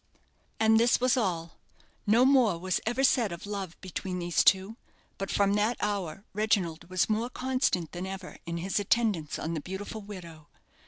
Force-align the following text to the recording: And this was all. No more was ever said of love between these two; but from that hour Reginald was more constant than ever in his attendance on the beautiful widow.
And 0.59 0.79
this 0.79 0.99
was 0.99 1.15
all. 1.15 1.59
No 2.07 2.25
more 2.25 2.57
was 2.57 2.81
ever 2.87 3.03
said 3.03 3.31
of 3.31 3.45
love 3.45 3.79
between 3.81 4.17
these 4.17 4.43
two; 4.43 4.75
but 5.19 5.29
from 5.29 5.53
that 5.53 5.77
hour 5.79 6.23
Reginald 6.33 6.89
was 6.89 7.07
more 7.07 7.29
constant 7.29 7.91
than 7.91 8.07
ever 8.07 8.39
in 8.47 8.57
his 8.57 8.79
attendance 8.79 9.37
on 9.37 9.53
the 9.53 9.61
beautiful 9.61 10.01
widow. 10.01 10.47